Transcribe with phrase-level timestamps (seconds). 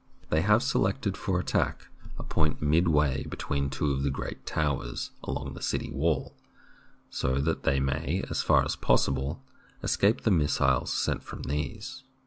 [0.31, 1.85] They have selected for attack
[2.17, 6.35] a point midway between two of the great towers along the city wall,
[7.11, 9.43] so that they may, as far as possible,
[9.83, 12.01] escape the missiles sent from these.